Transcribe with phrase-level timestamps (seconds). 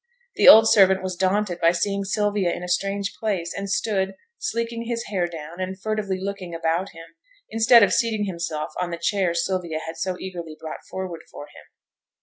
[0.33, 4.85] The old servant was daunted by seeing Sylvia in a strange place, and stood, sleeking
[4.87, 7.05] his hair down, and furtively looking about him,
[7.51, 11.65] instead of seating himself on the chair Sylvia had so eagerly brought forward for him.